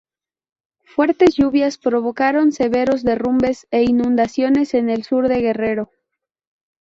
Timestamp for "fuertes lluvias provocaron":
0.83-2.53